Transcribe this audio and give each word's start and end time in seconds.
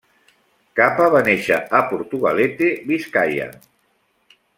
Capa 0.79 1.09
va 1.15 1.19
néixer 1.27 1.59
a 1.79 1.81
Portugalete, 1.91 2.71
Biscaia. 2.93 3.47